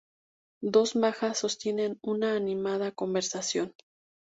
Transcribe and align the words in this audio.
Dos 0.63 0.95
majas 0.95 1.37
sostienen 1.37 1.99
una 2.01 2.35
animada 2.35 2.91
conversación. 2.91 3.75